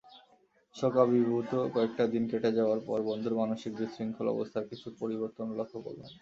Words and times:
শোকাভিভূত 0.75 1.51
কয়েকটা 1.73 2.03
দিন 2.13 2.23
কেটে 2.31 2.49
যাবার 2.57 2.79
পর 2.87 2.99
বন্ধুর 3.09 3.33
মানসিক 3.41 3.71
বিশৃঙ্খল 3.79 4.27
অবস্থার 4.29 4.69
কিছু 4.71 4.87
পরিবর্তন 5.01 5.47
লক্ষ 5.59 5.73
করলাম। 5.85 6.11